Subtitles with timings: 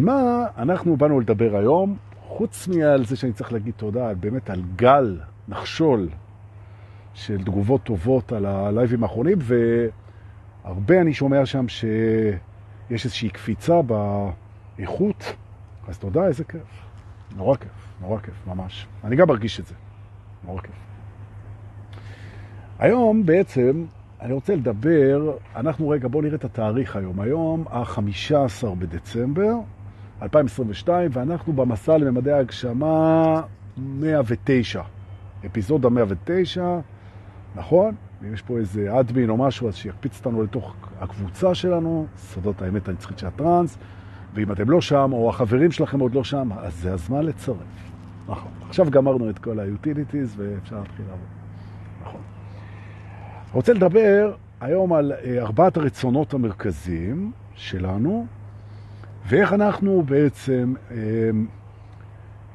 [0.00, 5.20] מה אנחנו באנו לדבר היום, חוץ מעל זה שאני צריך להגיד תודה, באמת על גל,
[5.48, 6.08] נחשול,
[7.14, 9.38] של תגובות טובות על הלייבים האחרונים,
[10.64, 13.80] והרבה אני שומע שם שיש איזושהי קפיצה
[14.76, 15.34] באיכות,
[15.88, 16.82] אז תודה, איזה כיף.
[17.36, 18.86] נורא כיף, נורא כיף, ממש.
[19.04, 19.74] אני גם מרגיש את זה.
[20.44, 20.74] נורא כיף.
[22.78, 23.84] היום בעצם
[24.20, 27.20] אני רוצה לדבר, אנחנו רגע, בואו נראה את התאריך היום.
[27.20, 29.52] היום ה-15 בדצמבר
[30.22, 33.42] 2022, ואנחנו במסע לממדי ההגשמה
[33.76, 34.82] 109.
[35.46, 36.78] אפיזודה 109,
[37.56, 37.94] נכון?
[38.22, 42.88] אם יש פה איזה אדמין או משהו, אז שיקפיץ אותנו לתוך הקבוצה שלנו, סודות האמת
[42.88, 43.78] הנצחית של הטרנס,
[44.34, 47.56] ואם אתם לא שם, או החברים שלכם עוד לא שם, אז זה הזמן לצרף.
[48.28, 48.50] נכון.
[48.68, 51.26] עכשיו גמרנו את כל ה-utilities ואפשר להתחיל לעבוד.
[52.02, 52.20] נכון.
[53.52, 58.26] רוצה לדבר היום על אה, ארבעת הרצונות המרכזיים שלנו,
[59.28, 60.96] ואיך אנחנו בעצם אה,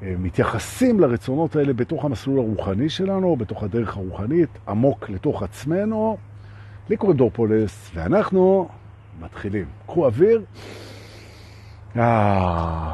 [0.03, 6.17] אה, מתייחסים לרצונות האלה בתוך המסלול הרוחני שלנו, בתוך הדרך הרוחנית, עמוק לתוך עצמנו.
[6.89, 8.69] לי קוראים דורפולס, ואנחנו
[9.19, 9.65] מתחילים.
[9.87, 10.43] קחו אוויר.
[11.97, 12.93] אה,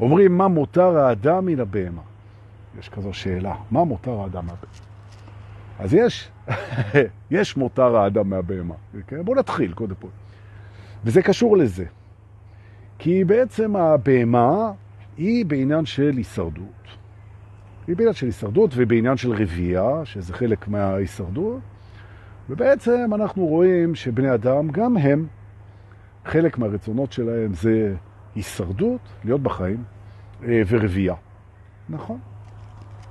[0.00, 2.02] אומרים, מה מותר האדם מן הבהמה?
[2.78, 4.72] יש כזו שאלה, מה מותר האדם מהבהמה?
[5.78, 6.30] אז יש,
[7.30, 8.74] יש מותר האדם מהבהמה.
[9.06, 9.24] כן?
[9.24, 10.08] בואו נתחיל קודם כל.
[11.04, 11.84] וזה קשור לזה.
[13.02, 14.72] כי בעצם הבהמה
[15.16, 16.86] היא בעניין של הישרדות.
[17.86, 21.60] היא בעניין של הישרדות ובעניין של רבייה, שזה חלק מההישרדות.
[22.50, 25.26] ובעצם אנחנו רואים שבני אדם, גם הם,
[26.24, 27.94] חלק מהרצונות שלהם זה
[28.34, 29.84] הישרדות, להיות בחיים,
[30.44, 31.14] אה, ורבייה.
[31.88, 32.18] נכון,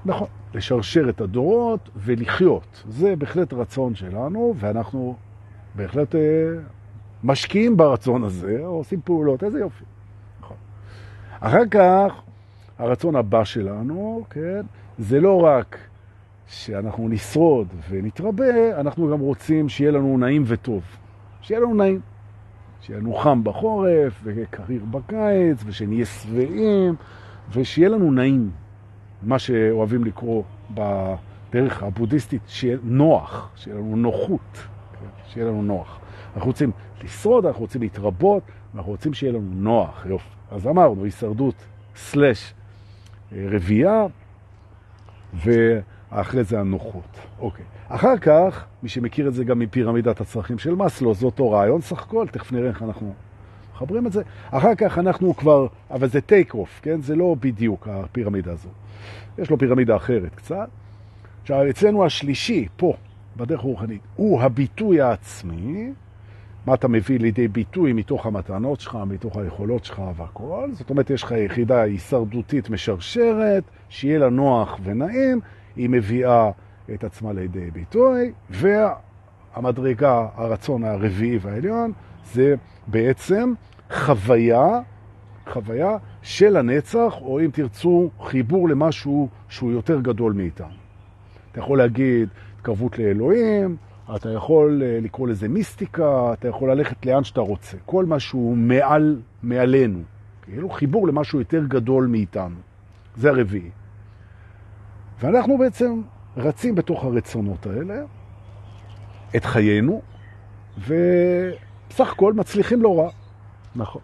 [0.06, 0.28] נכון.
[0.54, 2.84] לשרשר את הדורות ולחיות.
[2.90, 5.16] זה בהחלט רצון שלנו, ואנחנו
[5.76, 6.22] בהחלט אה,
[7.24, 9.84] משקיעים ברצון הזה, עושים פעולות, איזה יופי.
[10.42, 10.58] נכון.
[11.40, 12.22] אחר כך,
[12.80, 14.62] הרצון הבא שלנו, כן,
[14.98, 15.78] זה לא רק
[16.48, 20.84] שאנחנו נשרוד ונתרבה, אנחנו גם רוצים שיהיה לנו נעים וטוב.
[21.42, 22.00] שיהיה לנו נעים.
[22.82, 26.96] שיהיה לנו חם בחורף וקריר בקיץ, ושנהיה שבעים,
[27.52, 28.52] ושיהיה לנו נעים.
[29.24, 34.58] מה שאוהבים לקרוא בדרך הבודהיסטית, שיהיה נוח, שיהיה לנו נוחות,
[35.00, 35.06] כן?
[35.28, 36.00] שיהיה לנו נוח.
[36.40, 36.72] אנחנו רוצים
[37.04, 38.44] לשרוד, אנחנו רוצים להתרבות,
[38.76, 40.30] אנחנו רוצים שיהיה לנו נוח, יופי.
[40.52, 41.56] אז אמרנו, הישרדות
[41.96, 42.54] סלש
[43.32, 44.06] אה, רבייה,
[45.34, 47.18] ואחרי זה הנוחות.
[47.40, 47.66] אוקיי.
[47.88, 52.02] אחר כך, מי שמכיר את זה גם מפירמידת הצרכים של מסלו, זה אותו רעיון סך
[52.02, 53.14] הכל, תכף נראה איך אנחנו
[53.74, 54.22] מחברים את זה.
[54.52, 57.02] אחר כך אנחנו כבר, אבל זה טייק אוף, כן?
[57.02, 58.70] זה לא בדיוק הפירמידה הזו.
[59.38, 60.70] יש לו פירמידה אחרת קצת.
[61.42, 62.94] עכשיו, אצלנו השלישי, פה,
[63.38, 65.92] בדרך הרוחנית, הוא הביטוי העצמי,
[66.70, 70.70] מה אתה מביא לידי ביטוי מתוך המתנות שלך, מתוך היכולות שלך והכל.
[70.72, 75.40] זאת אומרת, יש לך יחידה הישרדותית משרשרת, שיהיה לה נוח ונעים,
[75.76, 76.52] היא מביאה
[76.94, 81.92] את עצמה לידי ביטוי, והמדרגה, הרצון הרביעי והעליון,
[82.24, 82.56] זה
[82.88, 83.54] בעצם
[83.92, 84.80] חוויה,
[85.50, 90.68] חוויה של הנצח, או אם תרצו, חיבור למשהו שהוא יותר גדול מאיתנו.
[91.52, 93.78] אתה יכול להגיד התקרבות לאלוהים,
[94.16, 97.78] אתה יכול אה, לקרוא לזה מיסטיקה, אתה יכול ללכת לאן שאתה רוצה.
[97.86, 100.00] כל משהו מעל, מעלינו.
[100.42, 102.56] כאילו חיבור למשהו יותר גדול מאיתנו.
[103.16, 103.70] זה הרביעי.
[105.20, 106.02] ואנחנו בעצם
[106.38, 107.96] רצים בתוך הרצונות האלה,
[109.36, 110.02] את חיינו,
[110.78, 113.10] ובסך הכל מצליחים לא רע.
[113.76, 114.02] נכון.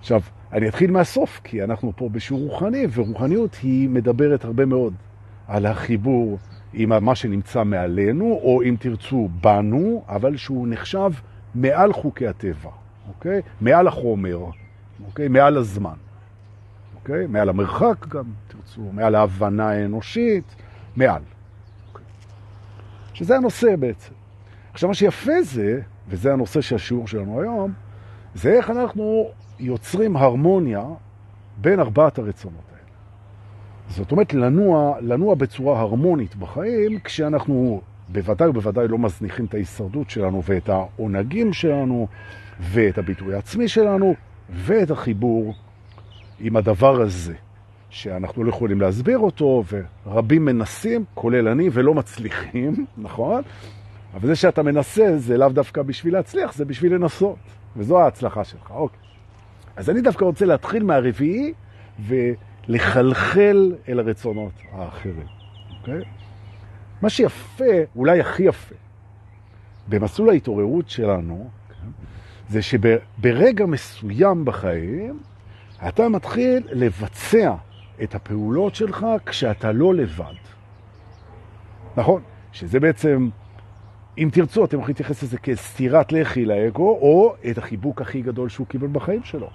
[0.00, 0.20] עכשיו,
[0.52, 4.94] אני אתחיל מהסוף, כי אנחנו פה בשיעור רוחני, ורוחניות היא מדברת הרבה מאוד
[5.46, 6.38] על החיבור
[6.72, 11.10] עם מה שנמצא מעלינו, או אם תרצו, בנו, אבל שהוא נחשב
[11.54, 12.70] מעל חוקי הטבע,
[13.08, 13.42] אוקיי?
[13.60, 14.38] מעל החומר,
[15.06, 15.28] אוקיי?
[15.28, 15.96] מעל הזמן,
[16.94, 17.26] אוקיי?
[17.26, 20.54] מעל המרחק גם, תרצו, מעל ההבנה האנושית,
[20.96, 21.22] מעל.
[21.88, 22.04] אוקיי.
[23.12, 24.12] שזה הנושא בעצם.
[24.72, 27.72] עכשיו, מה שיפה זה, וזה הנושא של השיעור שלנו היום,
[28.34, 30.84] זה איך אנחנו יוצרים הרמוניה
[31.60, 32.67] בין ארבעת הרצונות.
[33.88, 40.42] זאת אומרת, לנוע, לנוע בצורה הרמונית בחיים, כשאנחנו בוודאי ובוודאי לא מזניחים את ההישרדות שלנו
[40.44, 42.08] ואת העונגים שלנו
[42.60, 44.14] ואת הביטוי העצמי שלנו
[44.50, 45.54] ואת החיבור
[46.40, 47.34] עם הדבר הזה,
[47.90, 49.64] שאנחנו לא יכולים להסביר אותו,
[50.06, 53.42] ורבים מנסים, כולל אני, ולא מצליחים, נכון?
[54.14, 57.36] אבל זה שאתה מנסה זה לאו דווקא בשביל להצליח, זה בשביל לנסות.
[57.76, 59.00] וזו ההצלחה שלך, אוקיי.
[59.76, 61.52] אז אני דווקא רוצה להתחיל מהרביעי
[62.68, 65.26] ולחלחל אל הרצונות האחרים,
[65.80, 66.00] אוקיי?
[67.02, 67.64] מה שיפה,
[67.96, 68.74] אולי הכי יפה,
[69.88, 71.88] במסלול ההתעוררות שלנו, כן,
[72.48, 75.18] זה שברגע מסוים בחיים,
[75.88, 77.54] אתה מתחיל לבצע
[78.02, 80.34] את הפעולות שלך כשאתה לא לבד.
[81.96, 82.22] נכון?
[82.52, 83.28] שזה בעצם,
[84.18, 88.66] אם תרצו, אתם יכולים להתייחס לזה כסתירת לחי לאגו, או את החיבוק הכי גדול שהוא
[88.66, 89.50] קיבל בחיים שלו.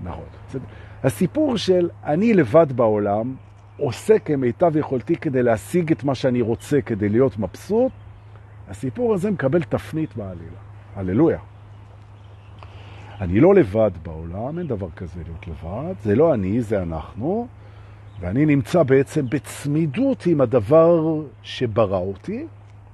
[0.00, 0.24] נכון.
[0.50, 0.58] זה,
[1.04, 3.34] הסיפור של אני לבד בעולם,
[3.76, 7.92] עושה כמיטב יכולתי כדי להשיג את מה שאני רוצה, כדי להיות מבסוט,
[8.68, 10.58] הסיפור הזה מקבל תפנית בעלילה.
[10.96, 11.38] הללויה.
[13.20, 17.48] אני לא לבד בעולם, אין דבר כזה להיות לבד, זה לא אני, זה אנחנו,
[18.20, 22.46] ואני נמצא בעצם בצמידות עם הדבר שברא אותי,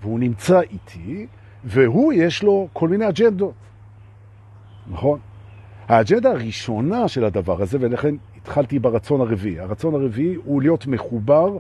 [0.03, 1.27] והוא נמצא איתי,
[1.65, 3.55] והוא יש לו כל מיני אג'נדות.
[4.87, 5.19] נכון?
[5.89, 9.61] האג'נדה הראשונה של הדבר הזה, ולכן התחלתי ברצון הרביעי.
[9.61, 11.59] הרצון הרביעי הוא להיות מחובר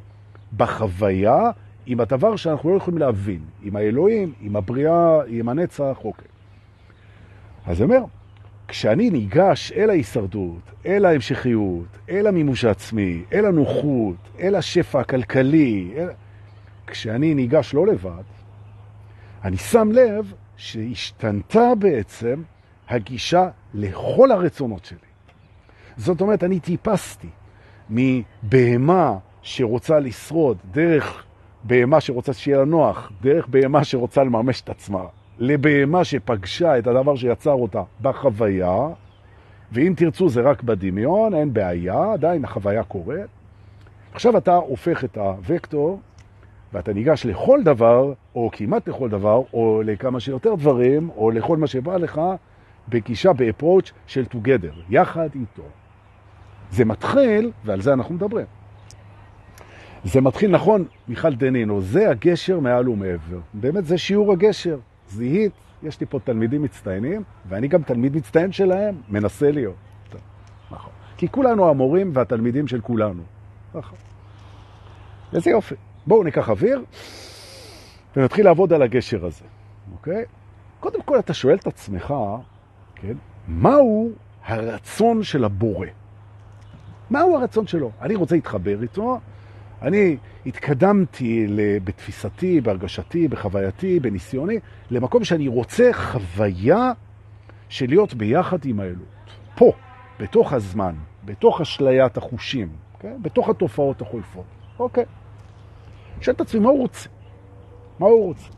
[0.56, 1.50] בחוויה
[1.86, 6.28] עם הדבר שאנחנו לא יכולים להבין, עם האלוהים, עם הבריאה, עם הנצח, אוקיי.
[7.66, 8.00] אז אומר,
[8.68, 16.08] כשאני ניגש אל ההישרדות, אל ההמשכיות, אל המימוש העצמי, אל הנוחות, אל השפע הכלכלי, אל...
[16.86, 18.22] כשאני ניגש לא לבד,
[19.44, 22.42] אני שם לב שהשתנתה בעצם
[22.88, 24.98] הגישה לכל הרצונות שלי.
[25.96, 27.28] זאת אומרת, אני טיפסתי
[27.90, 31.25] מבהמה שרוצה לשרוד, דרך
[31.64, 35.02] בהמה שרוצה שיהיה לה נוח, דרך בהמה שרוצה לממש את עצמה,
[35.38, 38.88] לבהמה שפגשה את הדבר שיצר אותה בחוויה,
[39.72, 43.26] ואם תרצו זה רק בדמיון, אין בעיה, עדיין החוויה קורית.
[44.12, 46.00] עכשיו אתה הופך את הוקטור,
[46.72, 51.66] ואתה ניגש לכל דבר, או כמעט לכל דבר, או לכמה שיותר דברים, או לכל מה
[51.66, 52.20] שבא לך,
[52.88, 55.62] בגישה, באפרוץ' של together, יחד איתו.
[56.70, 58.46] זה מתחיל, ועל זה אנחנו מדברים.
[60.04, 63.40] זה מתחיל, נכון, מיכל דנינו, זה הגשר מעל ומעבר.
[63.54, 64.78] באמת זה שיעור הגשר.
[65.08, 65.52] זיהית,
[65.82, 69.75] יש לי פה תלמידים מצטיינים, ואני גם תלמיד מצטיין שלהם, מנסה להיות.
[70.70, 70.92] נכון.
[71.16, 73.22] כי כולנו המורים והתלמידים של כולנו.
[73.75, 73.98] נכון.
[75.34, 75.75] איזה יופי.
[76.06, 76.84] בואו ניקח אוויר
[78.16, 79.44] ונתחיל לעבוד על הגשר הזה,
[79.92, 80.25] אוקיי?
[80.81, 82.14] קודם כל אתה שואל את עצמך,
[83.06, 83.14] כן,
[83.48, 84.10] מהו
[84.44, 85.86] הרצון של הבורא?
[87.10, 87.90] מהו הרצון שלו?
[88.00, 89.20] אני רוצה להתחבר איתו,
[89.82, 90.16] אני
[90.46, 91.46] התקדמתי
[91.84, 94.58] בתפיסתי, בהרגשתי, בחווייתי, בניסיוני,
[94.90, 96.92] למקום שאני רוצה חוויה
[97.68, 99.30] של להיות ביחד עם האלוהות.
[99.54, 99.72] פה,
[100.20, 102.68] בתוך הזמן, בתוך אשליית החושים,
[103.00, 103.16] כן?
[103.22, 104.44] בתוך התופעות החולפות.
[104.78, 105.04] אוקיי.
[106.20, 107.08] שואל את עצמי, מה הוא רוצה?
[107.98, 108.48] מה הוא רוצה?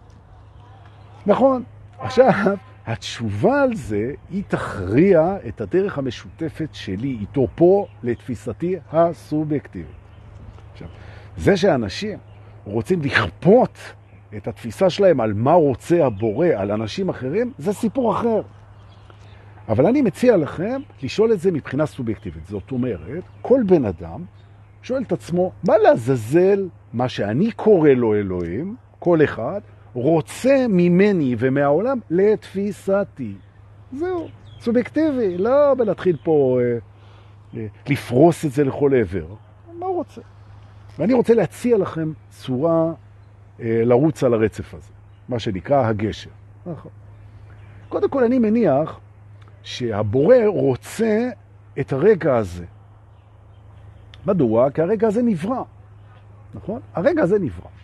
[1.27, 1.63] נכון.
[1.99, 2.57] עכשיו,
[2.87, 9.87] התשובה על זה, היא תכריע את הדרך המשותפת שלי איתו פה, לתפיסתי הסובייקטיבית.
[10.73, 10.89] עכשיו,
[11.37, 12.19] זה שאנשים
[12.65, 13.79] רוצים לכפות
[14.37, 18.43] את התפיסה שלהם על מה רוצה הבורא, על אנשים אחרים, זה סיפור אחר.
[19.69, 22.47] אבל אני מציע לכם לשאול את זה מבחינה סובייקטיבית.
[22.47, 24.25] זאת אומרת, כל בן אדם
[24.83, 29.61] שואל את עצמו, מה לעזאזל מה שאני קורא לו אלוהים, כל אחד,
[29.97, 33.35] רוצה ממני ומהעולם לתפיסתי.
[33.93, 34.29] זהו,
[34.61, 36.79] סובייקטיבי, לא בלהתחיל פה אה,
[37.57, 39.27] אה, לפרוס את זה לכל עבר.
[39.79, 40.21] מה הוא רוצה?
[40.99, 42.93] ואני רוצה להציע לכם צורה
[43.61, 44.93] אה, לרוץ על הרצף הזה,
[45.29, 46.31] מה שנקרא הגשר.
[46.67, 46.91] נכון.
[47.89, 49.01] קודם כל אני מניח
[49.63, 51.29] שהבורא רוצה
[51.81, 52.65] את הרגע הזה.
[54.27, 54.71] מדוע?
[54.71, 55.63] כי הרגע הזה נברא,
[56.55, 56.81] נכון?
[56.95, 57.76] הרגע הזה נברא.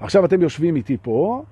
[0.00, 1.42] עכשיו אתם יושבים איתי פה,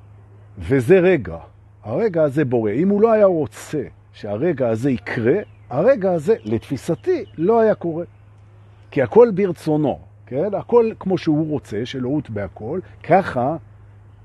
[0.59, 1.37] וזה רגע.
[1.83, 2.71] הרגע הזה בורא.
[2.71, 5.37] אם הוא לא היה רוצה שהרגע הזה יקרה,
[5.71, 8.05] הרגע הזה, לתפיסתי, לא היה קורה.
[8.91, 9.99] כי הכל ברצונו.
[10.27, 10.55] כן?
[10.55, 13.57] הכל כמו שהוא רוצה, שלאות בהכל, ככה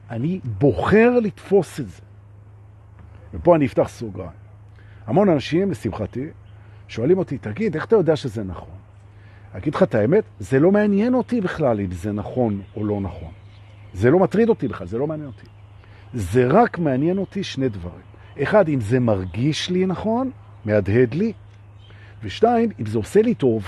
[0.09, 2.01] אני בוחר לתפוס את זה.
[3.33, 4.31] ופה אני אפתח סוגריים.
[5.07, 6.27] המון אנשים, לשמחתי,
[6.87, 8.77] שואלים אותי, תגיד, איך אתה יודע שזה נכון?
[9.51, 13.31] אגיד לך את האמת, זה לא מעניין אותי בכלל אם זה נכון או לא נכון.
[13.93, 15.45] זה לא מטריד אותי בכלל, זה לא מעניין אותי.
[16.13, 18.01] זה רק מעניין אותי שני דברים.
[18.43, 20.31] אחד, אם זה מרגיש לי נכון,
[20.65, 21.33] מהדהד לי,
[22.23, 23.65] ושתיים, אם זה עושה לי טוב,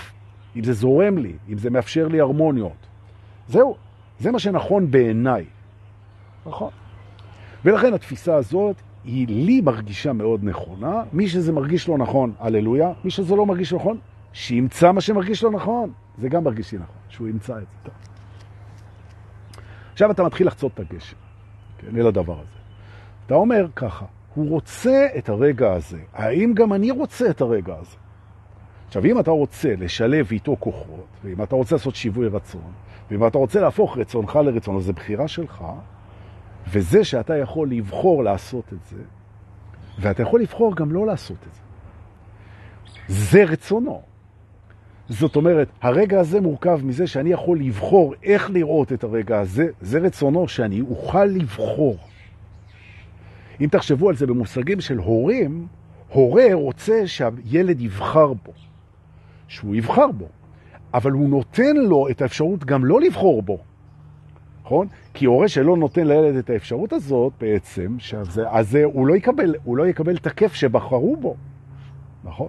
[0.55, 2.87] אם זה זורם לי, אם זה מאפשר לי הרמוניות.
[3.47, 3.75] זהו,
[4.19, 5.45] זה מה שנכון בעיניי.
[6.45, 6.71] נכון.
[7.65, 11.03] ולכן התפיסה הזאת היא לי מרגישה מאוד נכונה.
[11.13, 12.91] מי שזה מרגיש לא נכון, הללויה.
[13.03, 13.97] מי שזה לא מרגיש נכון,
[14.33, 15.91] שימצא מה שמרגיש לא נכון.
[16.17, 17.91] זה גם מרגיש לי נכון, שהוא ימצא את זה.
[19.95, 21.15] עכשיו אתה מתחיל לחצות את הגשר,
[21.77, 22.59] כן, אל הדבר הזה.
[23.25, 25.99] אתה אומר ככה, הוא רוצה את הרגע הזה.
[26.13, 27.95] האם גם אני רוצה את הרגע הזה?
[28.87, 32.71] עכשיו, אם אתה רוצה לשלב איתו כוחות, ואם אתה רוצה לעשות שיווי רצון,
[33.11, 35.63] ואם אתה רוצה להפוך רצונך לרצון, אז זה בחירה שלך,
[36.67, 39.01] וזה שאתה יכול לבחור לעשות את זה,
[39.99, 41.61] ואתה יכול לבחור גם לא לעשות את זה.
[43.07, 44.01] זה רצונו.
[45.09, 49.99] זאת אומרת, הרגע הזה מורכב מזה שאני יכול לבחור איך לראות את הרגע הזה, זה
[49.99, 51.97] רצונו שאני אוכל לבחור.
[53.61, 55.67] אם תחשבו על זה במושגים של הורים,
[56.09, 58.51] הורה רוצה שהילד יבחר בו,
[59.47, 60.25] שהוא יבחר בו,
[60.93, 63.57] אבל הוא נותן לו את האפשרות גם לא לבחור בו,
[64.63, 64.87] נכון?
[65.13, 69.77] כי הורה שלא נותן לילד את האפשרות הזאת בעצם, שזה, אז הוא לא יקבל, הוא
[69.77, 71.35] לא יקבל את הכיף שבחרו בו,
[72.23, 72.47] נכון?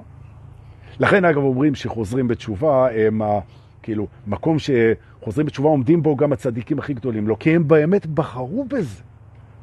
[1.01, 3.41] לכן אגב אומרים שחוזרים בתשובה הם ה,
[3.83, 8.65] כאילו מקום שחוזרים בתשובה עומדים בו גם הצדיקים הכי גדולים, לא כי הם באמת בחרו
[8.65, 9.03] בזה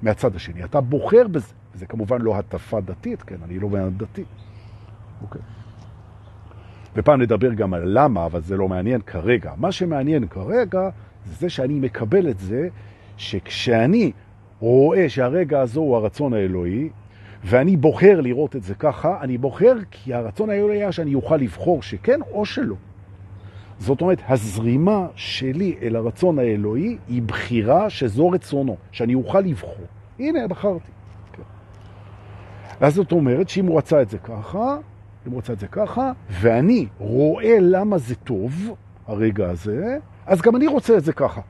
[0.01, 4.23] מהצד השני, אתה בוחר בזה, זה כמובן לא הטפה דתית, כן, אני לא בן דתי,
[5.21, 5.41] אוקיי.
[6.95, 9.53] ופעם נדבר גם על למה, אבל זה לא מעניין כרגע.
[9.57, 10.89] מה שמעניין כרגע
[11.25, 12.67] זה זה שאני מקבל את זה
[13.17, 14.11] שכשאני
[14.59, 16.89] רואה שהרגע הזו הוא הרצון האלוהי,
[17.43, 22.19] ואני בוחר לראות את זה ככה, אני בוחר כי הרצון היה שאני אוכל לבחור שכן
[22.31, 22.75] או שלא.
[23.79, 29.85] זאת אומרת, הזרימה שלי אל הרצון האלוהי היא בחירה שזו רצונו, שאני אוכל לבחור.
[30.19, 30.91] הנה, בחרתי.
[31.33, 31.43] כן.
[32.79, 34.77] אז זאת אומרת שאם הוא רצה את זה ככה,
[35.27, 38.75] אם הוא רצה את זה ככה, ואני רואה למה זה טוב,
[39.07, 41.41] הרגע הזה, אז גם אני רוצה את זה ככה.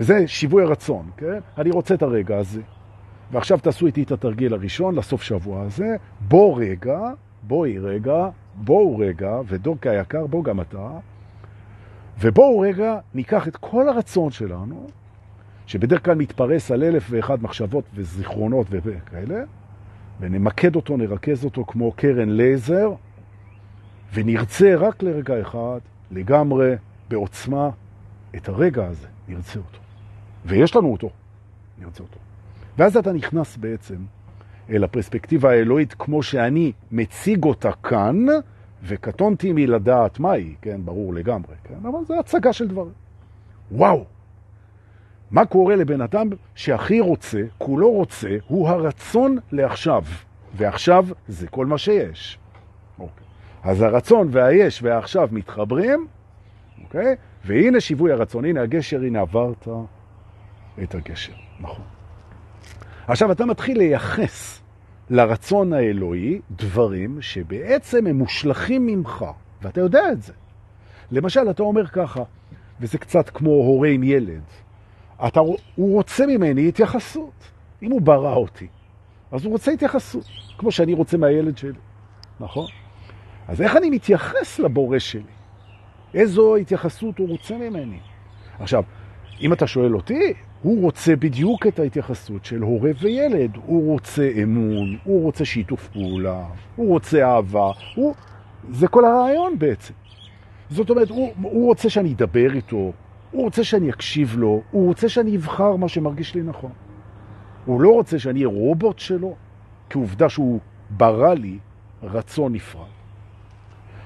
[0.00, 1.38] וזה שיווי הרצון, כן?
[1.58, 2.60] אני רוצה את הרגע הזה.
[3.32, 5.96] ועכשיו תעשו איתי את התרגיל הראשון לסוף שבוע הזה.
[6.20, 7.00] בוא רגע,
[7.42, 10.90] בואי רגע, בואו רגע, ודורקי היקר, בוא גם אתה,
[12.20, 14.86] ובואו רגע ניקח את כל הרצון שלנו,
[15.66, 19.42] שבדרך כלל מתפרס על אלף ואחד מחשבות וזיכרונות וכאלה,
[20.20, 22.92] ונמקד אותו, נרכז אותו כמו קרן לייזר,
[24.14, 25.78] ונרצה רק לרגע אחד,
[26.10, 26.74] לגמרי,
[27.08, 27.70] בעוצמה,
[28.36, 29.78] את הרגע הזה, נרצה אותו.
[30.46, 31.10] ויש לנו אותו,
[31.78, 32.18] נרצה אותו.
[32.78, 33.96] ואז אתה נכנס בעצם
[34.70, 38.26] אל הפרספקטיבה האלוהית כמו שאני מציג אותה כאן,
[38.82, 42.92] וקטונתי מלדעת מהי, כן, ברור לגמרי, כן, אבל זה הצגה של דברים.
[43.72, 44.04] וואו!
[45.30, 50.04] מה קורה לבן אדם שהכי רוצה, כולו רוצה, הוא הרצון לעכשיו.
[50.54, 52.38] ועכשיו זה כל מה שיש.
[52.98, 53.26] אוקיי.
[53.62, 56.06] אז הרצון והיש והעכשיו מתחברים,
[56.84, 57.16] אוקיי?
[57.44, 59.68] והנה שיווי הרצון, הנה הגשר, הנה עברת
[60.82, 61.32] את הגשר.
[61.60, 61.84] נכון.
[63.06, 64.62] עכשיו אתה מתחיל לייחס
[65.10, 69.24] לרצון האלוהי דברים שבעצם הם מושלכים ממך,
[69.62, 70.32] ואתה יודע את זה.
[71.10, 72.22] למשל, אתה אומר ככה,
[72.80, 74.42] וזה קצת כמו הורה עם ילד,
[75.26, 75.40] אתה,
[75.76, 77.50] הוא רוצה ממני התייחסות.
[77.82, 78.66] אם הוא ברא אותי,
[79.32, 80.24] אז הוא רוצה התייחסות,
[80.58, 81.78] כמו שאני רוצה מהילד שלי,
[82.40, 82.66] נכון?
[83.48, 85.22] אז איך אני מתייחס לבורא שלי?
[86.14, 88.00] איזו התייחסות הוא רוצה ממני?
[88.58, 88.82] עכשיו,
[89.40, 93.50] אם אתה שואל אותי, הוא רוצה בדיוק את ההתייחסות של הורה וילד.
[93.66, 96.44] הוא רוצה אמון, הוא רוצה שיתוף פעולה,
[96.76, 98.14] הוא רוצה אהבה, הוא...
[98.70, 99.94] זה כל הרעיון בעצם.
[100.70, 102.92] זאת אומרת, הוא, הוא רוצה שאני אדבר איתו,
[103.30, 106.70] הוא רוצה שאני אקשיב לו, הוא רוצה שאני אבחר מה שמרגיש לי נכון.
[107.64, 109.34] הוא לא רוצה שאני אהיה רובוט שלו,
[109.90, 111.58] כעובדה שהוא ברא לי
[112.02, 112.86] רצון נפרד.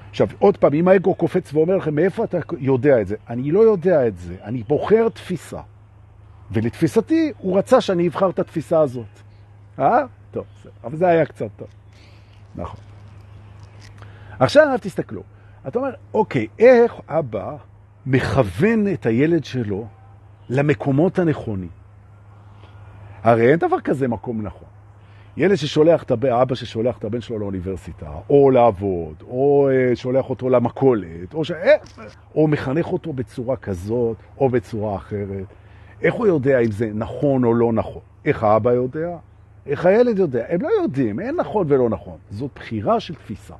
[0.09, 3.15] עכשיו, עוד פעם, אם האגו קופץ ואומר לכם, מאיפה אתה יודע את זה?
[3.29, 5.61] אני לא יודע את זה, אני בוחר תפיסה.
[6.51, 9.05] ולתפיסתי, הוא רצה שאני אבחר את התפיסה הזאת.
[9.79, 9.99] אה?
[10.31, 10.45] טוב,
[10.83, 11.67] אבל זה היה קצת טוב.
[12.55, 12.79] נכון.
[14.39, 15.21] עכשיו תסתכלו.
[15.67, 17.55] אתה אומר, אוקיי, איך אבא
[18.05, 19.87] מכוון את הילד שלו
[20.49, 21.69] למקומות הנכונים?
[23.23, 24.67] הרי אין דבר כזה מקום נכון.
[25.37, 30.29] ילד ששולח את הבן, אבא ששולח את הבן שלו לאוניברסיטה, או לעבוד, או אה, שולח
[30.29, 31.51] אותו למקולת, או, ש...
[31.51, 31.75] אה,
[32.35, 35.45] או מחנך אותו בצורה כזאת, או בצורה אחרת.
[36.01, 38.01] איך הוא יודע אם זה נכון או לא נכון?
[38.25, 39.17] איך האבא יודע?
[39.65, 40.45] איך הילד יודע?
[40.49, 42.17] הם לא יודעים, אין נכון ולא נכון.
[42.29, 43.55] זאת בחירה של תפיסה.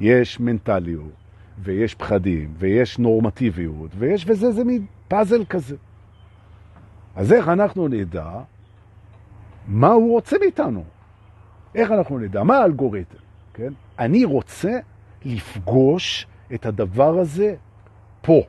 [0.00, 1.12] יש מנטליות,
[1.58, 5.76] ויש פחדים, ויש נורמטיביות, ויש, וזה זה מין פאזל כזה.
[7.16, 8.30] אז איך אנחנו נדע
[9.66, 10.84] מה הוא רוצה מאיתנו?
[11.74, 12.42] איך אנחנו נדע?
[12.42, 13.18] מה האלגוריתם?
[13.54, 13.72] כן?
[13.98, 14.78] אני רוצה
[15.24, 17.54] לפגוש את הדבר הזה
[18.22, 18.40] פה.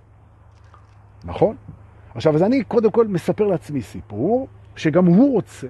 [1.24, 1.56] נכון?
[2.15, 5.67] עכשיו, אז אני קודם כל מספר לעצמי סיפור שגם הוא רוצה.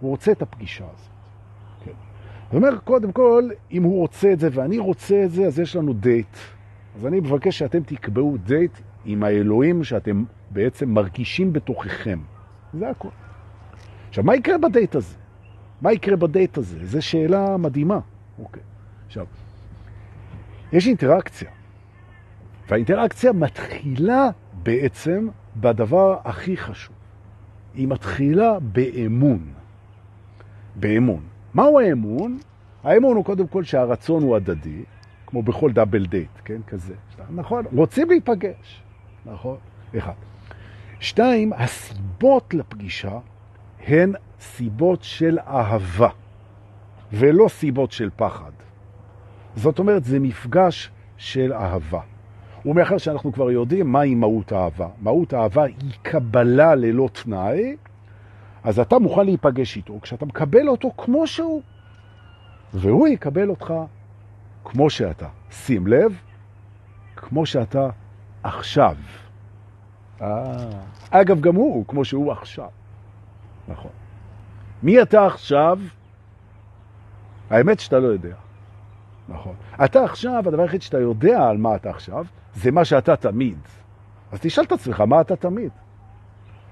[0.00, 1.10] הוא רוצה את הפגישה הזאת.
[1.84, 1.92] כן.
[2.46, 5.76] זאת אומרת, קודם כל, אם הוא רוצה את זה ואני רוצה את זה, אז יש
[5.76, 6.36] לנו דייט.
[6.96, 12.18] אז אני מבקש שאתם תקבעו דייט עם האלוהים שאתם בעצם מרגישים בתוככם.
[12.74, 13.08] זה הכל.
[14.08, 15.14] עכשיו, מה יקרה בדייט הזה?
[15.82, 16.78] מה יקרה בדייט הזה?
[16.86, 17.98] זו שאלה מדהימה.
[18.38, 18.62] אוקיי.
[19.06, 19.26] עכשיו,
[20.72, 21.50] יש אינטראקציה,
[22.68, 24.28] והאינטראקציה מתחילה
[24.62, 25.28] בעצם
[25.60, 26.96] בדבר הכי חשוב.
[27.74, 29.52] היא מתחילה באמון.
[30.74, 31.20] באמון.
[31.54, 32.38] מהו האמון?
[32.84, 34.82] האמון הוא קודם כל שהרצון הוא הדדי,
[35.26, 36.94] כמו בכל דאבל דייט, כן, כזה.
[37.30, 38.82] נכון, רוצים להיפגש,
[39.26, 39.56] נכון,
[39.98, 40.12] אחד.
[41.00, 43.18] שתיים, הסיבות לפגישה
[43.86, 46.08] הן סיבות של אהבה,
[47.12, 48.50] ולא סיבות של פחד.
[49.56, 52.00] זאת אומרת, זה מפגש של אהבה.
[52.66, 54.88] ומאחר שאנחנו כבר יודעים מהי מהות האהבה.
[55.00, 57.76] מהות האהבה היא קבלה ללא תנאי,
[58.64, 61.62] אז אתה מוכן להיפגש איתו כשאתה מקבל אותו כמו שהוא,
[62.74, 63.74] והוא יקבל אותך
[64.64, 65.26] כמו שאתה.
[65.50, 66.18] שים לב,
[67.16, 67.88] כמו שאתה
[68.42, 68.96] עכשיו.
[70.22, 70.68] אה,
[71.10, 72.68] אגב, גם הוא, כמו שהוא עכשיו.
[73.68, 73.90] נכון.
[74.82, 75.78] מי אתה עכשיו?
[77.50, 78.34] האמת שאתה לא יודע.
[79.28, 79.54] נכון.
[79.84, 83.58] אתה עכשיו, הדבר היחיד שאתה יודע על מה אתה עכשיו, זה מה שאתה תמיד.
[84.32, 85.70] אז תשאל את עצמך, מה אתה תמיד?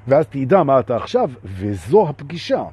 [0.09, 2.65] ואז תדע מה אתה עכשיו, וזו הפגישה.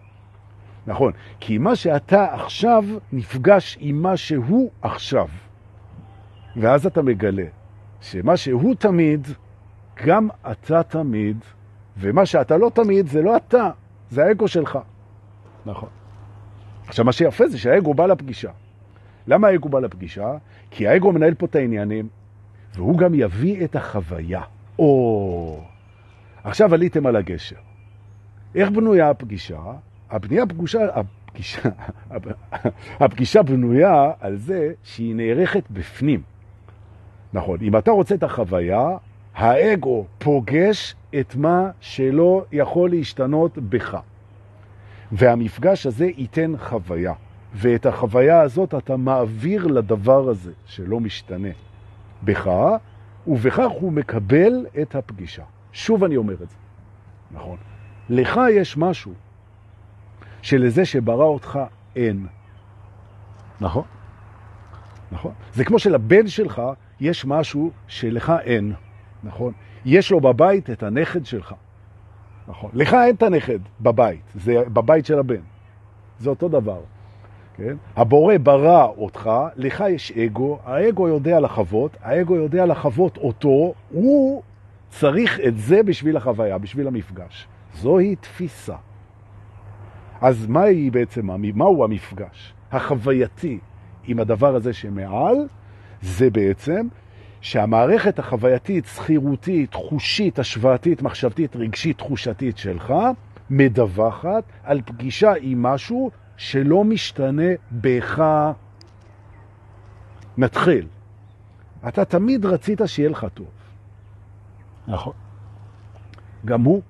[0.87, 5.27] נכון, כי מה שאתה עכשיו נפגש עם מה שהוא עכשיו.
[6.55, 7.45] ואז אתה מגלה
[8.01, 9.27] שמה שהוא תמיד,
[10.05, 11.37] גם אתה תמיד,
[11.97, 13.69] ומה שאתה לא תמיד זה לא אתה,
[14.09, 14.79] זה האגו שלך.
[15.65, 15.89] נכון.
[16.87, 18.51] עכשיו, מה שיפה זה שהאגו בא לפגישה.
[19.27, 20.33] למה האגו בא לפגישה?
[20.71, 22.07] כי האגו מנהל פה את העניינים,
[22.75, 24.41] והוא גם יביא את החוויה.
[24.79, 25.63] או,
[26.43, 27.55] עכשיו עליתם על הגשר.
[28.55, 29.59] איך בנויה הפגישה?
[30.09, 31.69] הבנייה פגושה, הפגישה,
[33.03, 36.21] הפגישה בנויה על זה שהיא נערכת בפנים.
[37.33, 38.87] נכון, אם אתה רוצה את החוויה,
[39.35, 43.97] האגו פוגש את מה שלא יכול להשתנות בך.
[45.11, 47.13] והמפגש הזה ייתן חוויה.
[47.53, 51.49] ואת החוויה הזאת אתה מעביר לדבר הזה שלא משתנה
[52.23, 52.49] בך,
[53.27, 55.43] ובכך הוא מקבל את הפגישה.
[55.71, 56.55] שוב אני אומר את זה,
[57.31, 57.57] נכון.
[58.09, 59.13] לך יש משהו
[60.41, 61.59] שלזה שברא אותך
[61.95, 62.27] אין.
[63.61, 63.83] נכון?
[65.11, 65.33] נכון.
[65.53, 66.61] זה כמו שלבן שלך
[66.99, 68.73] יש משהו שלך אין.
[69.23, 69.53] נכון?
[69.85, 71.55] יש לו בבית את הנכד שלך.
[72.47, 72.71] נכון.
[72.73, 75.41] לך אין את הנכד בבית, זה בבית של הבן.
[76.19, 76.79] זה אותו דבר.
[77.57, 77.75] כן?
[77.95, 84.41] הבורא ברא אותך, לך יש אגו, האגו יודע לחוות, האגו יודע לחוות אותו, הוא
[84.89, 87.47] צריך את זה בשביל החוויה, בשביל המפגש.
[87.73, 88.75] זוהי תפיסה.
[90.21, 93.59] אז מהי בעצם, מהו המפגש החווייתי
[94.07, 95.35] עם הדבר הזה שמעל?
[96.01, 96.87] זה בעצם
[97.41, 102.93] שהמערכת החווייתית, סחירותית, חושית, השוואתית, מחשבתית, רגשית, תחושתית שלך,
[103.49, 108.23] מדווחת על פגישה עם משהו שלא משתנה בך.
[110.37, 110.87] נתחיל.
[111.87, 113.47] אתה תמיד רצית שיהיה לך טוב.
[114.87, 115.13] נכון.
[116.45, 116.81] גם הוא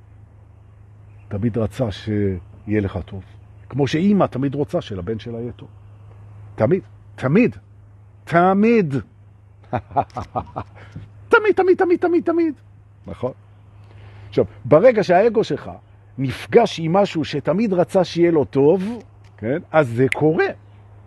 [1.27, 3.23] תמיד רצה שיהיה לך טוב.
[3.69, 5.69] כמו שאימא תמיד רוצה שלבן שלה יהיה טוב.
[6.55, 6.81] תמיד,
[7.15, 7.55] תמיד,
[8.23, 8.95] תמיד.
[11.33, 12.53] תמיד, תמיד, תמיד, תמיד, תמיד.
[13.07, 13.31] נכון.
[14.29, 15.71] עכשיו, ברגע שהאגו שלך
[16.17, 19.03] נפגש עם משהו שתמיד רצה שיהיה לו טוב,
[19.41, 19.58] כן?
[19.71, 20.45] אז זה קורה,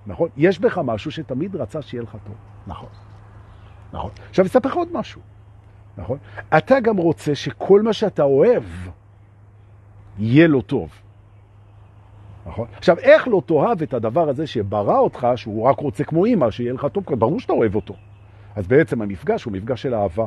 [0.07, 0.29] נכון?
[0.37, 2.35] יש בך משהו שתמיד רצה שיהיה לך טוב.
[2.67, 2.89] נכון.
[3.93, 4.11] נכון.
[4.31, 5.21] עכשיו, אספר לך עוד משהו.
[5.97, 6.19] נכון?
[6.57, 8.63] אתה גם רוצה שכל מה שאתה אוהב
[10.19, 10.91] יהיה לו טוב.
[12.47, 12.67] נכון?
[12.77, 16.73] עכשיו, איך לא תאהב את הדבר הזה שברא אותך, שהוא רק רוצה כמו אמא, שיהיה
[16.73, 17.05] לך טוב?
[17.05, 17.95] ברור שאתה אוהב אותו.
[18.57, 20.27] אז בעצם המפגש הוא מפגש של אהבה.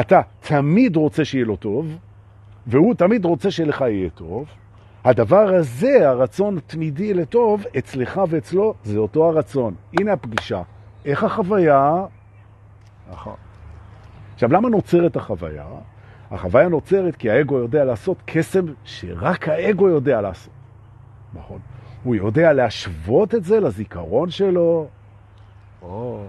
[0.00, 1.98] אתה תמיד רוצה שיהיה לו טוב,
[2.66, 4.48] והוא תמיד רוצה שלך יהיה טוב.
[5.06, 9.74] הדבר הזה, הרצון תמידי לטוב, אצלך ואצלו, זה אותו הרצון.
[10.00, 10.62] הנה הפגישה.
[11.04, 12.04] איך החוויה?
[13.10, 13.34] נכון.
[14.34, 15.66] עכשיו, למה נוצרת החוויה?
[16.30, 20.52] החוויה נוצרת כי האגו יודע לעשות קסם שרק האגו יודע לעשות.
[21.34, 21.58] נכון.
[22.04, 24.86] הוא יודע להשוות את זה לזיכרון שלו.
[25.82, 26.24] או,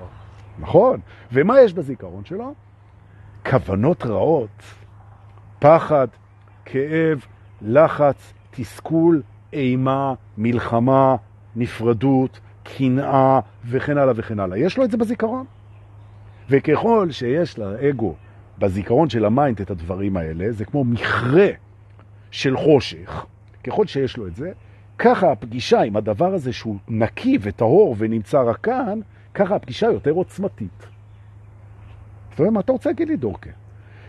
[0.60, 1.00] נכון.
[1.32, 2.54] ומה יש בזיכרון שלו?
[3.50, 4.64] כוונות רעות,
[5.60, 6.08] פחד,
[6.66, 7.26] כאב,
[7.62, 9.22] לחץ, תסכול,
[9.54, 11.16] אימה, מלחמה,
[11.56, 14.58] נפרדות, קנאה וכן הלאה וכן הלאה.
[14.58, 15.46] יש לו את זה בזיכרון.
[16.50, 18.16] וככל שיש לאגו
[18.58, 21.48] בזיכרון של ה mind את הדברים האלה, זה כמו מכרה
[22.32, 23.26] של חושך.
[23.64, 24.52] ככל שיש לו את זה,
[24.98, 29.00] ככה הפגישה עם הדבר הזה שהוא נקי וטהור ונמצא רק כאן,
[29.34, 30.88] ככה הפגישה יותר עוצמתית.
[32.34, 33.50] אתה יודע מה אתה רוצה להגיד לי, דורקה?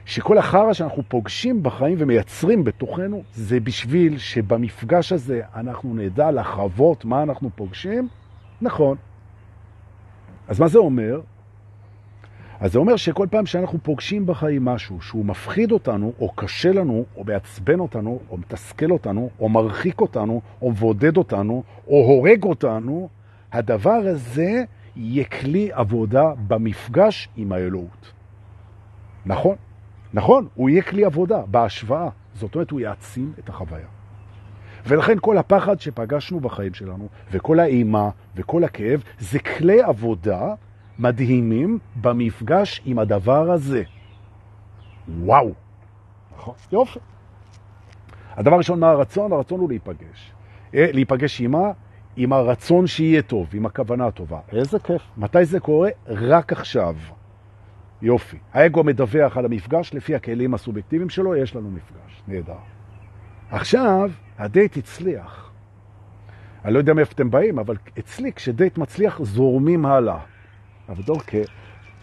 [0.08, 7.22] שכל החרא שאנחנו פוגשים בחיים ומייצרים בתוכנו, זה בשביל שבמפגש הזה אנחנו נדע לחוות מה
[7.22, 8.08] אנחנו פוגשים?
[8.60, 8.96] נכון.
[10.48, 11.20] אז מה זה אומר?
[12.60, 17.04] אז זה אומר שכל פעם שאנחנו פוגשים בחיים משהו שהוא מפחיד אותנו, או קשה לנו,
[17.16, 23.08] או מעצבן אותנו, או מתסכל אותנו, או מרחיק אותנו, או מבודד אותנו, או הורג אותנו,
[23.52, 24.64] הדבר הזה
[24.96, 28.12] יהיה כלי עבודה במפגש עם האלוהות.
[29.26, 29.56] נכון,
[30.14, 32.08] נכון, הוא יהיה כלי עבודה בהשוואה.
[32.34, 33.86] זאת אומרת, הוא יעצים את החוויה.
[34.86, 40.54] ולכן כל הפחד שפגשנו בחיים שלנו, וכל האימה וכל הכאב, זה כלי עבודה
[40.98, 43.82] מדהימים במפגש עם הדבר הזה.
[45.08, 45.52] וואו.
[46.36, 46.98] נכון, יופי.
[48.30, 49.32] הדבר הראשון, מה הרצון?
[49.32, 50.32] הרצון הוא להיפגש.
[50.74, 51.70] אה, להיפגש עם מה?
[52.16, 54.38] עם הרצון שיהיה טוב, עם הכוונה הטובה.
[54.52, 55.02] איזה כיף.
[55.16, 55.90] מתי זה קורה?
[56.06, 56.94] רק עכשיו.
[58.02, 58.36] יופי.
[58.52, 62.22] האגו מדווח על המפגש לפי הכלים הסובייקטיביים שלו, יש לנו מפגש.
[62.28, 62.58] נהדר.
[63.50, 65.50] עכשיו, הדייט הצליח.
[66.64, 70.18] אני לא יודע מאיפה אתם באים, אבל אצלי כשדייט מצליח זורמים הלאה.
[70.88, 71.38] אבל דורקה,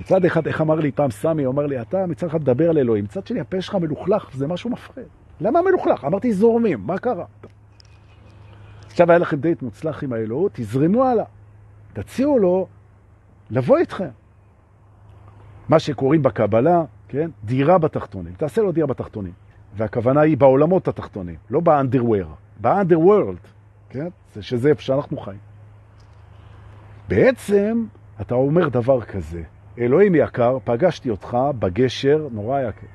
[0.02, 2.78] מצד אחד, איך אמר לי פעם סמי, הוא אמר לי, אתה מצד אחד מדבר על
[2.78, 5.04] אלוהים, מצד שני הפה שלך מלוכלך, זה משהו מפחיד.
[5.42, 6.06] למה מלוכלך?
[6.06, 7.26] אמרתי זורמים, מה קרה?
[8.86, 11.26] עכשיו היה לכם דייט מוצלח עם האלוהות, תזרמו הלאה.
[11.94, 12.68] תציעו לו
[13.50, 14.10] לבוא איתכם.
[15.70, 17.30] מה שקוראים בקבלה, כן?
[17.44, 18.34] דירה בתחתונים.
[18.34, 19.34] תעשה לו דירה בתחתונים.
[19.76, 23.40] והכוונה היא בעולמות התחתונים, לא באנדרוור, באנדרוורלד,
[23.90, 24.08] כן?
[24.34, 25.40] זה שזה איפה שאנחנו חיים.
[27.08, 27.86] בעצם
[28.22, 29.44] אתה אומר דבר כזה,
[29.80, 32.88] אלוהים יקר, פגשתי אותך בגשר, נורא יקר.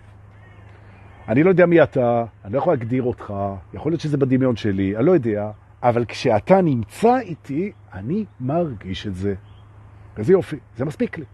[1.28, 3.34] אני לא יודע מי אתה, אני לא יכול להגדיר אותך,
[3.74, 5.50] יכול להיות שזה בדמיון שלי, אני לא יודע,
[5.82, 9.34] אבל כשאתה נמצא איתי, אני מרגיש את זה.
[10.16, 11.24] וזה יופי, זה מספיק לי.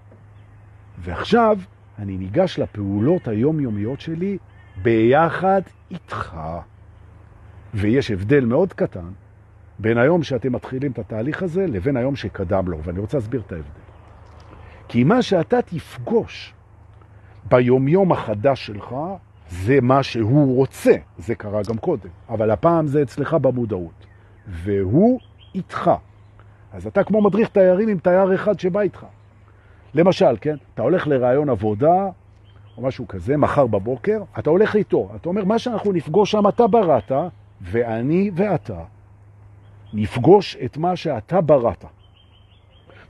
[0.98, 1.58] ועכשיו
[1.98, 4.38] אני ניגש לפעולות היומיומיות שלי
[4.82, 6.36] ביחד איתך.
[7.74, 9.08] ויש הבדל מאוד קטן
[9.78, 13.52] בין היום שאתם מתחילים את התהליך הזה לבין היום שקדם לו, ואני רוצה להסביר את
[13.52, 13.68] ההבדל.
[14.88, 16.54] כי מה שאתה תפגוש
[17.48, 18.94] ביומיום החדש שלך,
[19.48, 20.92] זה מה שהוא רוצה.
[21.18, 24.06] זה קרה גם קודם, אבל הפעם זה אצלך במודעות.
[24.48, 25.20] והוא
[25.54, 25.90] איתך.
[26.72, 29.06] אז אתה כמו מדריך תיירים עם תייר אחד שבא איתך.
[29.94, 32.08] למשל, כן, אתה הולך לרעיון עבודה
[32.76, 36.66] או משהו כזה, מחר בבוקר, אתה הולך איתו, אתה אומר, מה שאנחנו נפגוש שם, אתה
[36.66, 37.12] בראת,
[37.60, 38.80] ואני ואתה
[39.92, 41.84] נפגוש את מה שאתה בראת.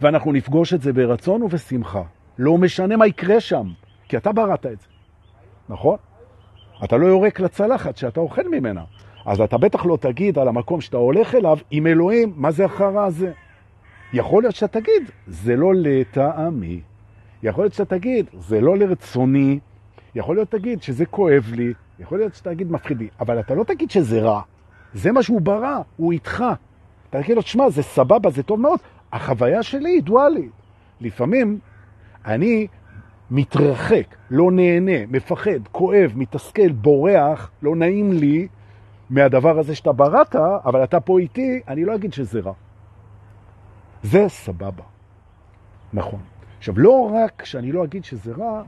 [0.01, 2.03] ואנחנו נפגוש את זה ברצון ובשמחה.
[2.39, 3.73] לא משנה מה יקרה שם,
[4.09, 4.87] כי אתה בראת את זה,
[5.69, 5.97] נכון?
[6.85, 8.85] אתה לא יורק לצלחת שאתה אוכל ממנה.
[9.27, 13.05] אז אתה בטח לא תגיד על המקום שאתה הולך אליו, עם אלוהים, מה זה החרא
[13.07, 13.33] הזה?
[14.13, 16.81] יכול להיות שאתה תגיד, זה לא לטעמי.
[17.43, 19.59] יכול להיות שאתה תגיד, זה לא לרצוני.
[20.15, 21.73] יכול להיות שתגיד שזה כואב לי.
[21.99, 23.09] יכול להיות שאתה תגיד מפחיד לי.
[23.21, 24.41] אבל אתה לא תגיד שזה רע.
[24.95, 26.45] זה מה שהוא ברא, הוא איתך.
[27.11, 28.79] אתה תגיד לו, תשמע, זה סבבה, זה טוב מאוד.
[29.13, 30.51] החוויה שלי היא דואלית.
[31.01, 31.59] לפעמים
[32.27, 32.67] אני
[33.31, 38.49] מתרחק, לא נהנה, מפחד, כואב, מתסכל, בורח, לא נעים לי
[39.11, 42.53] מהדבר הזה שאתה בראת, אבל אתה פה איתי, אני לא אגיד שזה רע.
[44.07, 44.85] זה סבבה.
[45.93, 46.21] נכון.
[46.59, 48.63] עכשיו, לא רק שאני לא אגיד שזה רע,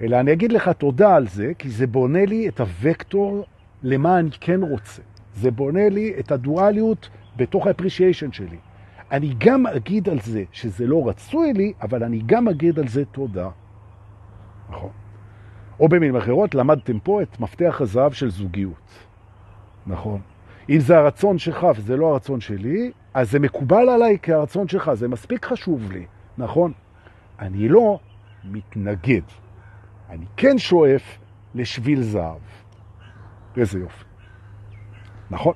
[0.00, 3.44] אלא אני אגיד לך תודה על זה, כי זה בונה לי את הוקטור
[3.82, 5.02] למה אני כן רוצה.
[5.34, 8.56] זה בונה לי את הדואליות בתוך האפרישיישן שלי.
[9.10, 13.04] אני גם אגיד על זה שזה לא רצוי לי, אבל אני גם אגיד על זה
[13.04, 13.48] תודה.
[14.70, 14.90] נכון.
[15.80, 18.90] או במילים אחרות, למדתם פה את מפתח הזהב של זוגיות.
[19.86, 20.20] נכון.
[20.68, 25.08] אם זה הרצון שלך וזה לא הרצון שלי, אז זה מקובל עליי כהרצון שלך, זה
[25.08, 26.06] מספיק חשוב לי,
[26.38, 26.72] נכון?
[27.38, 27.98] אני לא
[28.44, 29.22] מתנגד.
[30.10, 31.18] אני כן שואף
[31.54, 32.40] לשביל זהב.
[33.56, 34.04] איזה יופי.
[35.30, 35.54] נכון.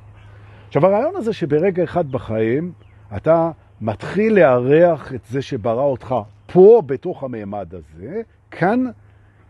[0.66, 2.72] עכשיו, הרעיון הזה שברגע אחד בחיים
[3.16, 6.14] אתה מתחיל להריח את זה שברא אותך
[6.52, 8.84] פה בתוך המעמד הזה, כאן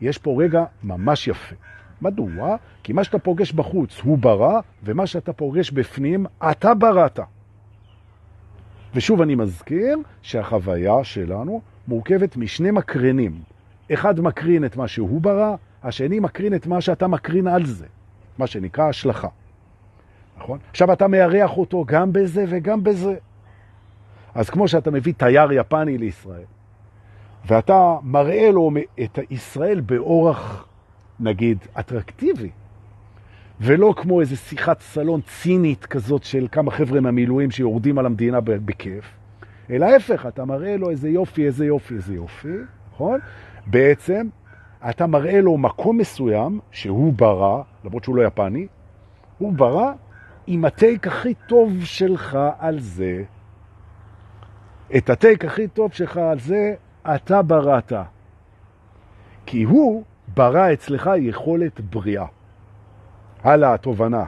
[0.00, 1.54] יש פה רגע ממש יפה.
[2.02, 2.56] מדוע?
[2.82, 7.20] כי מה שאתה פוגש בחוץ הוא ברא, ומה שאתה פוגש בפנים אתה בראת.
[8.96, 13.32] ושוב אני מזכיר שהחוויה שלנו מורכבת משני מקרינים.
[13.92, 17.86] אחד מקרין את מה שהוא ברא, השני מקרין את מה שאתה מקרין על זה,
[18.38, 19.28] מה שנקרא השלכה.
[20.38, 20.58] נכון?
[20.70, 23.14] עכשיו אתה מארח אותו גם בזה וגם בזה.
[24.34, 26.44] אז כמו שאתה מביא תייר יפני לישראל,
[27.46, 28.70] ואתה מראה לו
[29.04, 30.66] את ישראל באורח,
[31.20, 32.50] נגיד, אטרקטיבי,
[33.60, 39.04] ולא כמו איזו שיחת סלון צינית כזאת של כמה חבר'ה מהמילואים שיורדים על המדינה בכיף,
[39.70, 42.56] אלא ההפך, אתה מראה לו איזה יופי, איזה יופי, איזה יופי,
[42.92, 43.20] נכון?
[43.66, 44.28] בעצם
[44.90, 48.66] אתה מראה לו מקום מסוים שהוא ברא, למרות שהוא לא יפני,
[49.38, 49.92] הוא ברא
[50.46, 53.22] עם הטייק הכי טוב שלך על זה.
[54.96, 56.74] את הטייק הכי טוב שלך על זה
[57.14, 57.92] אתה בראת.
[59.46, 62.26] כי הוא ברא אצלך יכולת בריאה.
[63.46, 64.24] הלאה, התובנה.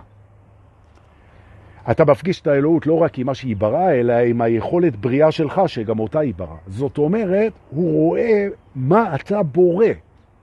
[1.90, 5.60] אתה מפגיש את האלוהות לא רק עם מה שהיא בראה, אלא עם היכולת בריאה שלך,
[5.66, 6.56] שגם אותה היא בראה.
[6.66, 9.86] זאת אומרת, הוא רואה מה אתה בורא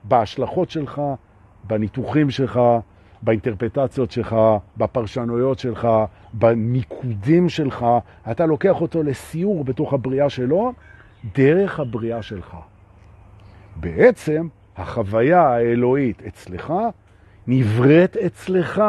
[0.04, 1.02] בהשלכות שלך,
[1.64, 2.60] בניתוחים שלך,
[3.22, 4.36] באינטרפטציות שלך,
[4.76, 5.88] בפרשנויות שלך,
[6.34, 7.86] במיקודים שלך.
[8.30, 10.72] אתה לוקח אותו לסיור בתוך הבריאה שלו,
[11.34, 12.56] דרך הבריאה שלך.
[13.76, 16.72] בעצם, החוויה האלוהית אצלך
[17.46, 18.82] נבראת אצלך.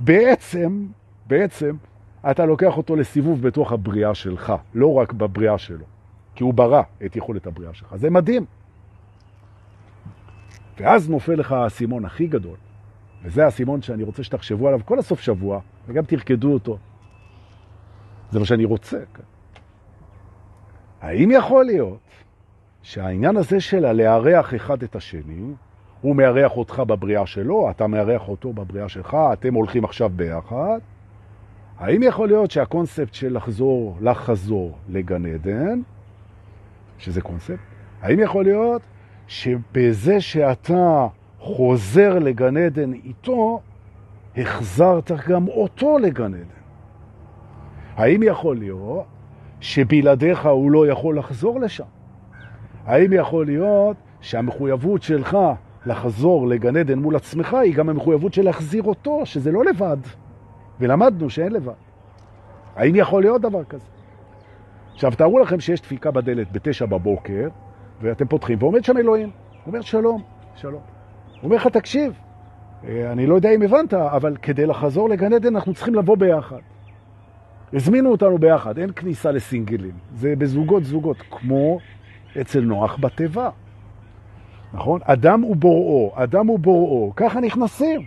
[0.00, 0.86] בעצם,
[1.26, 1.76] בעצם,
[2.30, 5.84] אתה לוקח אותו לסיבוב בתוך הבריאה שלך, לא רק בבריאה שלו,
[6.34, 7.96] כי הוא ברא את יכולת הבריאה שלך.
[7.96, 8.44] זה מדהים.
[10.78, 12.56] ואז נופל לך הסימון הכי גדול,
[13.22, 16.78] וזה הסימון שאני רוצה שתחשבו עליו כל הסוף שבוע, וגם תרקדו אותו.
[18.30, 18.98] זה מה שאני רוצה.
[21.00, 21.98] האם יכול להיות
[22.82, 25.54] שהעניין הזה של לארח אחד את השני,
[26.02, 30.78] הוא מארח אותך בבריאה שלו, אתה מארח אותו בבריאה שלך, אתם הולכים עכשיו ביחד.
[31.78, 35.80] האם יכול להיות שהקונספט של לחזור, לחזור לגן עדן,
[36.98, 37.58] שזה קונספט,
[38.02, 38.82] האם יכול להיות
[39.26, 41.06] שבזה שאתה
[41.38, 43.60] חוזר לגן עדן איתו,
[44.36, 46.62] החזרת גם אותו לגן עדן?
[47.96, 49.04] האם יכול להיות
[49.60, 51.84] שבלעדיך הוא לא יכול לחזור לשם?
[52.86, 55.36] האם יכול להיות שהמחויבות שלך
[55.86, 59.96] לחזור לגן עדן מול עצמך היא גם המחויבות של להחזיר אותו, שזה לא לבד.
[60.80, 61.72] ולמדנו שאין לבד.
[62.76, 63.86] האם יכול להיות דבר כזה?
[64.94, 67.48] עכשיו, תארו לכם שיש דפיקה בדלת בתשע בבוקר,
[68.00, 69.28] ואתם פותחים, ועומד שם אלוהים.
[69.28, 70.22] הוא אומר, שלום,
[70.54, 70.80] שלום.
[71.32, 72.12] הוא אומר לך, תקשיב,
[72.88, 76.58] אה, אני לא יודע אם הבנת, אבל כדי לחזור לגן עדן אנחנו צריכים לבוא ביחד.
[77.72, 79.94] הזמינו אותנו ביחד, אין כניסה לסינגלים.
[80.14, 81.78] זה בזוגות זוגות, כמו
[82.40, 83.50] אצל נוח בטבע.
[84.74, 85.00] נכון?
[85.04, 88.04] אדם הוא בוראו, אדם הוא בוראו, ככה נכנסים.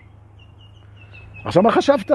[1.45, 2.11] עכשיו, מה חשבת?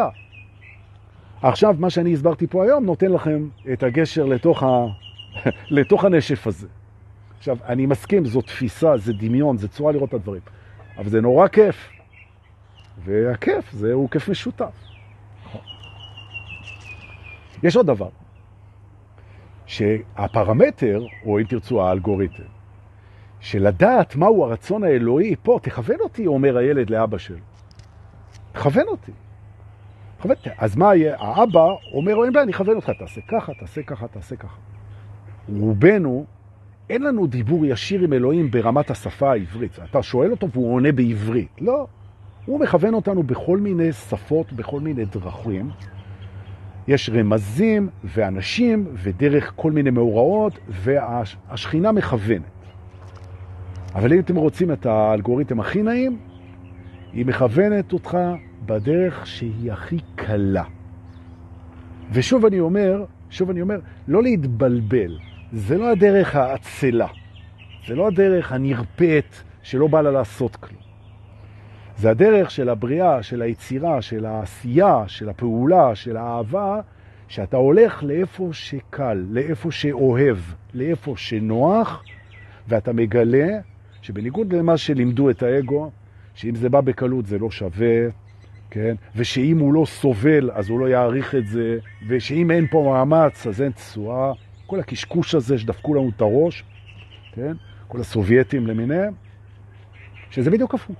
[1.43, 4.87] עכשיו, מה שאני הסברתי פה היום נותן לכם את הגשר לתוך, ה...
[5.77, 6.69] לתוך הנשף הזה.
[7.39, 10.43] עכשיו, אני מסכים, זו תפיסה, זה דמיון, זה צורה לראות את הדברים.
[10.99, 11.91] אבל זה נורא כיף.
[13.05, 14.91] והכיף, זה הוא כיף משותף.
[17.63, 18.09] יש עוד דבר,
[19.67, 22.43] שהפרמטר, או אם תרצו האלגוריתם,
[23.40, 27.37] שלדעת מהו הרצון האלוהי, פה, תכוון אותי, אומר הילד לאבא שלו.
[28.53, 29.12] תכוון אותי.
[30.18, 31.16] תכוון, אז מה יהיה?
[31.18, 34.57] האבא אומר, אין בעיה, אני אכוון אותך, תעשה ככה, תעשה ככה, תעשה ככה.
[35.48, 36.24] רובנו,
[36.90, 39.79] אין לנו דיבור ישיר עם אלוהים ברמת השפה העברית.
[39.90, 41.48] אתה שואל אותו והוא עונה בעברית.
[41.61, 41.87] לא.
[42.46, 45.70] הוא מכוון אותנו בכל מיני שפות, בכל מיני דרכים.
[46.88, 52.60] יש רמזים ואנשים ודרך כל מיני מאורעות, והשכינה מכוונת.
[53.94, 56.18] אבל אם אתם רוצים את האלגוריתם הכי נעים,
[57.12, 58.18] היא מכוונת אותך
[58.66, 60.64] בדרך שהיא הכי קלה.
[62.12, 65.18] ושוב אני אומר, שוב אני אומר, לא להתבלבל.
[65.53, 67.07] זה לא הדרך האצלה.
[67.88, 70.81] זה לא הדרך הנרפאת שלא בא לה לעשות כלום.
[71.96, 76.81] זה הדרך של הבריאה, של היצירה, של העשייה, של הפעולה, של האהבה,
[77.29, 80.37] שאתה הולך לאיפה שקל, לאיפה שאוהב,
[80.74, 82.05] לאיפה שנוח,
[82.68, 83.59] ואתה מגלה
[84.03, 85.91] שבניגוד למה שלימדו את האגו,
[86.35, 88.09] שאם זה בא בקלות זה לא שווה,
[88.71, 88.95] כן?
[89.17, 93.63] ושאם הוא לא סובל אז הוא לא יעריך את זה, ושאם אין פה מאמץ אז
[93.63, 94.33] אין תשואה.
[94.67, 96.65] כל הקשקוש הזה שדפקו לנו את הראש,
[97.33, 97.53] כן?
[97.89, 99.13] כל הסובייטים למיניהם,
[100.31, 100.97] שזה בדיוק הפוך.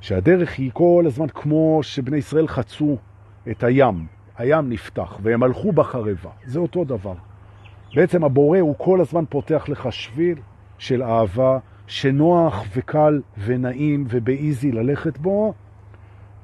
[0.00, 2.96] שהדרך היא כל הזמן כמו שבני ישראל חצו
[3.50, 4.06] את הים.
[4.36, 6.30] הים נפתח והם הלכו בחרבה.
[6.44, 7.14] זה אותו דבר.
[7.94, 10.38] בעצם הבורא הוא כל הזמן פותח לך שביל
[10.78, 15.54] של אהבה, שנוח וקל ונעים ובאיזי ללכת בו,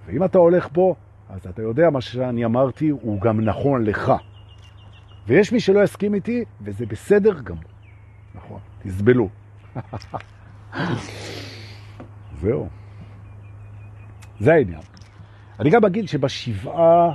[0.06, 0.96] ואם אתה הולך בו,
[1.28, 4.12] אז אתה יודע מה שאני אמרתי, הוא גם נכון לך.
[5.26, 7.56] ויש מי שלא יסכים איתי, וזה בסדר גם.
[8.34, 9.28] נכון, תסבלו.
[12.40, 12.68] זהו.
[14.40, 14.80] זה העניין.
[15.60, 17.14] אני גם אגיד שבשבעה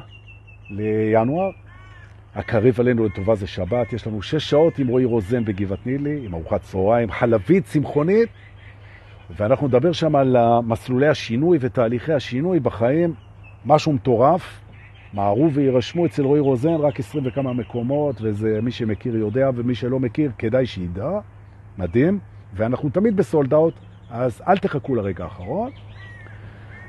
[0.70, 1.50] לינואר
[2.36, 6.34] הקרב עלינו לטובה זה שבת, יש לנו שש שעות עם רועי רוזן בגבעת נילי, עם
[6.34, 8.30] ארוחת צהריים, חלבית צמחונית,
[9.38, 13.14] ואנחנו נדבר שם על מסלולי השינוי ותהליכי השינוי בחיים,
[13.66, 14.62] משהו מטורף.
[15.14, 20.00] מערו וירשמו אצל רועי רוזן רק 20 וכמה מקומות, וזה מי שמכיר יודע, ומי שלא
[20.00, 21.20] מכיר כדאי שידע,
[21.78, 22.20] מדהים,
[22.54, 23.74] ואנחנו תמיד בסולדאות,
[24.10, 25.72] אז אל תחכו לרגע האחרון.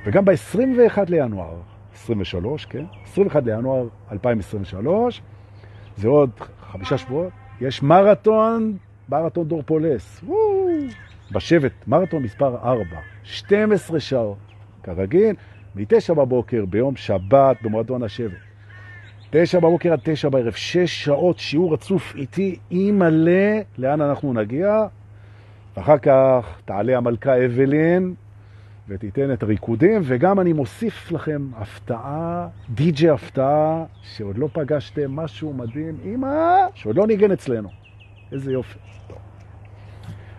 [0.05, 1.57] וגם ב-21 לינואר,
[1.95, 2.85] 23, כן?
[3.05, 5.23] 21 לינואר 2023,
[5.97, 6.31] זה עוד
[6.73, 8.77] חמישה שבועות, יש מרתון,
[9.09, 10.25] מרתון דורפולס,
[11.33, 12.85] בשבט, מרתון מספר 4,
[13.23, 14.37] 12 שעות,
[14.83, 15.35] כרגיל,
[15.75, 18.39] מתשע בבוקר ביום שבת במועדון השבט.
[19.31, 24.87] תשע בבוקר עד תשע בערב, שש שעות שיעור רצוף איתי, אי מלא, לאן אנחנו נגיע?
[25.77, 28.15] ואחר כך תעלה המלכה אבלין
[28.91, 35.97] ותיתן את הריקודים, וגם אני מוסיף לכם הפתעה, די.ג'י הפתעה, שעוד לא פגשתם, משהו מדהים,
[36.05, 37.69] אמא, שעוד לא ניגן אצלנו.
[38.33, 38.79] איזה יופי.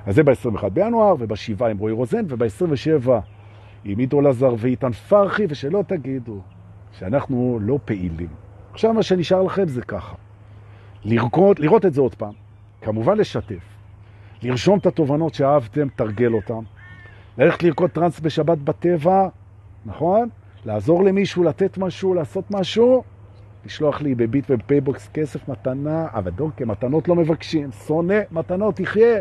[0.06, 3.10] אז זה ב-21 בינואר, וב-7 עם רועי רוזן, וב-27
[3.84, 6.42] עם עידו לזר ואיתן פרחי, ושלא תגידו
[6.92, 8.30] שאנחנו לא פעילים.
[8.72, 10.16] עכשיו מה שנשאר לכם זה ככה,
[11.04, 12.34] לראות, לראות את זה עוד פעם,
[12.82, 13.64] כמובן לשתף,
[14.44, 16.64] לרשום את התובנות שאהבתם, תרגל אותם,
[17.42, 19.28] ללכת לרקוד טרנס בשבת בטבע,
[19.86, 20.30] נכון?
[20.66, 23.04] לעזור למישהו, לתת משהו, לעשות משהו,
[23.66, 29.20] לשלוח לי בביט ובפייבוקס כסף מתנה, אבל דווקא, מתנות לא מבקשים, שונא מתנות, תחיה.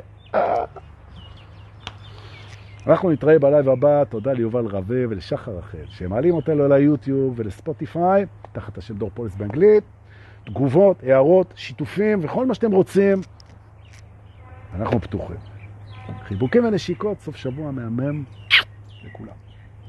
[2.86, 8.78] אנחנו נתראה ב live הבא, תודה ליובל רווה ולשחר רחל, שמעלים אותנו ליוטיוב ולספוטיפיי, תחת
[8.78, 9.84] השם דור פולס באנגלית,
[10.44, 13.20] תגובות, הערות, שיתופים וכל מה שאתם רוצים,
[14.74, 15.49] אנחנו פתוחים.
[16.18, 18.24] חיבוקים ונשיקות, סוף שבוע מהמם
[19.04, 19.49] לכולם.